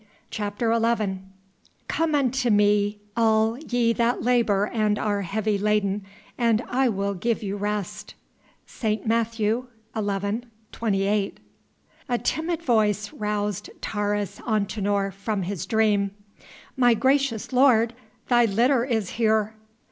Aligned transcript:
CHAPTER 0.31 0.73
XI 0.73 1.19
"Come 1.87 2.15
unto 2.15 2.49
Me, 2.49 2.99
all 3.15 3.55
ye 3.59 3.93
that 3.93 4.23
labour 4.23 4.65
and 4.65 4.97
are 4.97 5.21
heavy 5.21 5.59
laden, 5.59 6.03
and 6.39 6.63
I 6.67 6.89
will 6.89 7.13
give 7.13 7.43
you 7.43 7.55
rest." 7.55 8.15
ST. 8.65 9.05
MATTHEW 9.05 9.67
XI. 9.95 10.41
28. 10.71 11.39
A 12.09 12.17
timid 12.17 12.63
voice 12.63 13.13
roused 13.13 13.69
Taurus 13.79 14.39
Antinor 14.39 15.13
from 15.13 15.43
his 15.43 15.67
dream: 15.67 16.09
"My 16.75 16.95
gracious 16.95 17.53
lord, 17.53 17.93
thy 18.27 18.45
litter 18.45 18.83
is 18.83 19.11
here!" 19.21 19.53